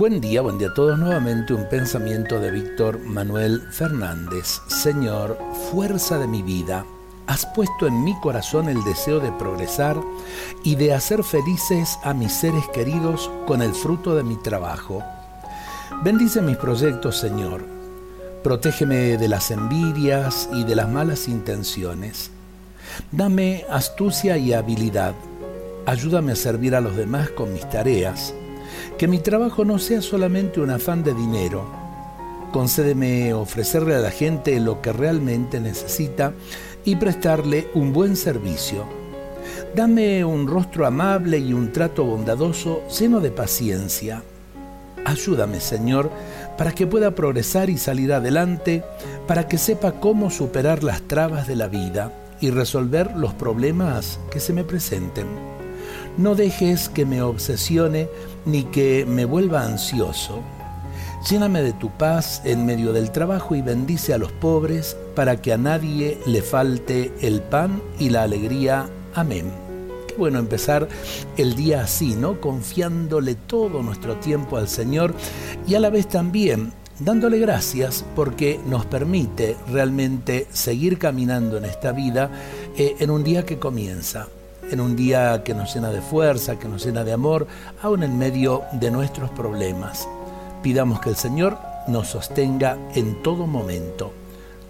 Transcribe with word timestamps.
Buen 0.00 0.18
día, 0.18 0.40
buen 0.40 0.56
día 0.56 0.68
a 0.68 0.72
todos. 0.72 0.98
Nuevamente 0.98 1.52
un 1.52 1.68
pensamiento 1.68 2.40
de 2.40 2.50
Víctor 2.50 3.00
Manuel 3.00 3.60
Fernández. 3.70 4.62
Señor, 4.66 5.36
fuerza 5.70 6.16
de 6.16 6.26
mi 6.26 6.42
vida, 6.42 6.86
has 7.26 7.44
puesto 7.44 7.86
en 7.86 8.02
mi 8.02 8.18
corazón 8.20 8.70
el 8.70 8.82
deseo 8.82 9.20
de 9.20 9.30
progresar 9.30 10.00
y 10.64 10.76
de 10.76 10.94
hacer 10.94 11.22
felices 11.22 11.98
a 12.02 12.14
mis 12.14 12.32
seres 12.32 12.66
queridos 12.72 13.30
con 13.46 13.60
el 13.60 13.74
fruto 13.74 14.14
de 14.14 14.22
mi 14.22 14.36
trabajo. 14.36 15.04
Bendice 16.02 16.40
mis 16.40 16.56
proyectos, 16.56 17.18
Señor. 17.18 17.66
Protégeme 18.42 19.18
de 19.18 19.28
las 19.28 19.50
envidias 19.50 20.48
y 20.54 20.64
de 20.64 20.76
las 20.76 20.88
malas 20.88 21.28
intenciones. 21.28 22.30
Dame 23.12 23.66
astucia 23.68 24.38
y 24.38 24.54
habilidad. 24.54 25.14
Ayúdame 25.84 26.32
a 26.32 26.36
servir 26.36 26.74
a 26.74 26.80
los 26.80 26.96
demás 26.96 27.28
con 27.28 27.52
mis 27.52 27.68
tareas 27.68 28.32
que 28.98 29.08
mi 29.08 29.18
trabajo 29.18 29.64
no 29.64 29.78
sea 29.78 30.02
solamente 30.02 30.60
un 30.60 30.70
afán 30.70 31.02
de 31.02 31.14
dinero. 31.14 31.64
Concédeme 32.52 33.32
ofrecerle 33.32 33.94
a 33.94 34.00
la 34.00 34.10
gente 34.10 34.58
lo 34.60 34.82
que 34.82 34.92
realmente 34.92 35.60
necesita 35.60 36.32
y 36.84 36.96
prestarle 36.96 37.68
un 37.74 37.92
buen 37.92 38.16
servicio. 38.16 38.84
Dame 39.74 40.24
un 40.24 40.48
rostro 40.48 40.86
amable 40.86 41.38
y 41.38 41.52
un 41.52 41.72
trato 41.72 42.04
bondadoso 42.04 42.82
lleno 42.88 43.20
de 43.20 43.30
paciencia. 43.30 44.22
Ayúdame, 45.04 45.60
Señor, 45.60 46.10
para 46.58 46.72
que 46.72 46.86
pueda 46.86 47.14
progresar 47.14 47.70
y 47.70 47.78
salir 47.78 48.12
adelante, 48.12 48.82
para 49.26 49.46
que 49.46 49.58
sepa 49.58 49.92
cómo 49.92 50.30
superar 50.30 50.82
las 50.82 51.02
trabas 51.02 51.46
de 51.46 51.56
la 51.56 51.68
vida 51.68 52.12
y 52.40 52.50
resolver 52.50 53.16
los 53.16 53.32
problemas 53.34 54.18
que 54.30 54.40
se 54.40 54.52
me 54.52 54.64
presenten. 54.64 55.59
No 56.16 56.34
dejes 56.34 56.88
que 56.88 57.06
me 57.06 57.22
obsesione 57.22 58.08
ni 58.44 58.64
que 58.64 59.06
me 59.06 59.24
vuelva 59.24 59.64
ansioso. 59.64 60.42
Lléname 61.28 61.62
de 61.62 61.74
tu 61.74 61.90
paz 61.90 62.40
en 62.44 62.64
medio 62.64 62.94
del 62.94 63.10
trabajo 63.10 63.54
y 63.54 63.60
bendice 63.60 64.14
a 64.14 64.18
los 64.18 64.32
pobres 64.32 64.96
para 65.14 65.36
que 65.36 65.52
a 65.52 65.58
nadie 65.58 66.18
le 66.24 66.40
falte 66.40 67.12
el 67.20 67.42
pan 67.42 67.82
y 67.98 68.08
la 68.08 68.22
alegría. 68.22 68.88
Amén. 69.14 69.52
Qué 70.08 70.14
bueno 70.16 70.38
empezar 70.38 70.88
el 71.36 71.54
día 71.56 71.82
así, 71.82 72.14
¿no? 72.14 72.40
Confiándole 72.40 73.34
todo 73.34 73.82
nuestro 73.82 74.16
tiempo 74.16 74.56
al 74.56 74.66
Señor 74.66 75.14
y 75.66 75.74
a 75.74 75.80
la 75.80 75.90
vez 75.90 76.08
también 76.08 76.72
dándole 76.98 77.38
gracias 77.38 78.04
porque 78.14 78.58
nos 78.66 78.86
permite 78.86 79.56
realmente 79.70 80.46
seguir 80.52 80.98
caminando 80.98 81.58
en 81.58 81.66
esta 81.66 81.92
vida 81.92 82.30
eh, 82.76 82.96
en 82.98 83.10
un 83.10 83.24
día 83.24 83.44
que 83.44 83.58
comienza 83.58 84.28
en 84.70 84.80
un 84.80 84.96
día 84.96 85.42
que 85.44 85.54
nos 85.54 85.74
llena 85.74 85.90
de 85.90 86.00
fuerza, 86.00 86.58
que 86.58 86.68
nos 86.68 86.84
llena 86.84 87.04
de 87.04 87.12
amor, 87.12 87.46
aún 87.82 88.02
en 88.02 88.18
medio 88.18 88.62
de 88.72 88.90
nuestros 88.90 89.30
problemas. 89.30 90.08
Pidamos 90.62 91.00
que 91.00 91.10
el 91.10 91.16
Señor 91.16 91.58
nos 91.88 92.08
sostenga 92.08 92.78
en 92.94 93.22
todo 93.22 93.46
momento. 93.46 94.12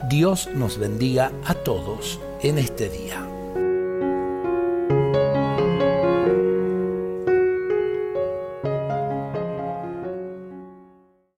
Dios 0.08 0.48
nos 0.54 0.78
bendiga 0.78 1.32
a 1.44 1.54
todos 1.54 2.20
en 2.42 2.58
este 2.58 2.88
día. 2.88 3.39